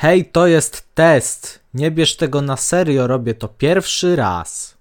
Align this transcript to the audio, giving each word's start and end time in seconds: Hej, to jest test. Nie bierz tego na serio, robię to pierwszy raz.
Hej, 0.00 0.24
to 0.24 0.46
jest 0.46 0.94
test. 0.94 1.60
Nie 1.74 1.90
bierz 1.90 2.16
tego 2.16 2.42
na 2.42 2.56
serio, 2.56 3.06
robię 3.06 3.34
to 3.34 3.48
pierwszy 3.48 4.16
raz. 4.16 4.77